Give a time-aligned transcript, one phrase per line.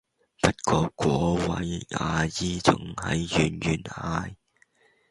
[0.41, 4.33] 不過果位阿姨仲喺遠遠嗌